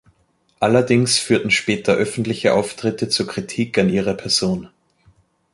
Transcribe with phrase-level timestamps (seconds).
[0.59, 4.67] Allerdings führten später öffentliche Auftritte zu Kritik an ihrer Person.